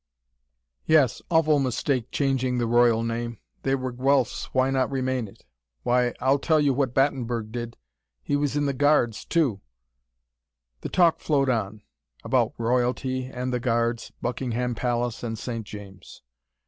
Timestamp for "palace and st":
14.73-15.67